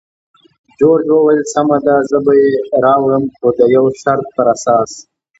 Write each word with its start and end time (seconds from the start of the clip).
جورج 0.79 1.05
وویل: 1.11 1.41
سمه 1.53 1.77
ده، 1.85 1.95
زه 2.09 2.17
به 2.25 2.31
یې 2.41 2.51
راوړم، 2.83 3.23
خو 3.37 3.47
د 3.57 3.59
یو 3.75 3.85
شرط 4.01 4.25
پر 4.35 4.45
اساس. 4.55 4.91